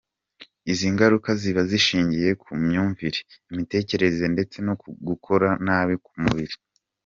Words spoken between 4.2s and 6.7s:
ndetse no ku gukora nabi k'umubiri.